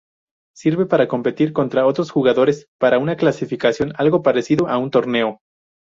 Sirve 0.57 0.87
para 0.87 1.07
competir 1.07 1.53
contra 1.53 1.85
otros 1.85 2.09
jugadores 2.09 2.65
para 2.79 2.97
una 2.97 3.17
clasificación, 3.17 3.93
algo 3.97 4.23
parecido 4.23 4.67
a 4.67 4.79
un 4.79 4.89
torneo. 4.89 5.41